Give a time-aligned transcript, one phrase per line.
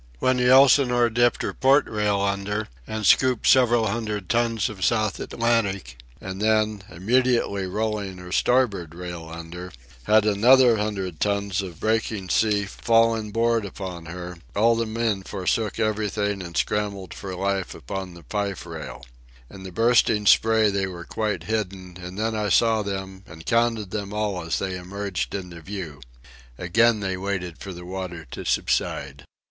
[0.17, 5.19] When the Elsinore dipped her port rail under and scooped several hundred tons of South
[5.19, 9.71] Atlantic, and then, immediately rolling her starboard rail under,
[10.05, 15.21] had another hundred tons of breaking sea fall in board upon her, all the men
[15.21, 19.03] forsook everything and scrambled for life upon the fife rail.
[19.51, 23.91] In the bursting spray they were quite hidden; and then I saw them and counted
[23.91, 26.01] them all as they emerged into view.
[26.57, 29.25] Again they waited for the water to subside.